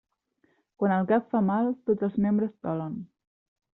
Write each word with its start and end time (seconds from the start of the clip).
Quan 0.83 0.93
el 0.95 1.05
cap 1.11 1.29
fa 1.35 1.41
mal, 1.49 1.69
tots 1.91 2.07
els 2.09 2.17
membres 2.25 2.57
dolen. 2.69 2.97